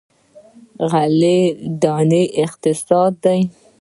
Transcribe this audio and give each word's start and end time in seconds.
غله 0.89 1.35
دانه 1.81 2.21
اقتصاد 2.43 3.13
دی. 3.23 3.39